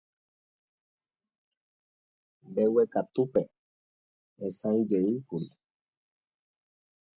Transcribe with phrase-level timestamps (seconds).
[2.49, 3.41] Mbeguekatúpe
[4.39, 5.47] hesãijeýkuri.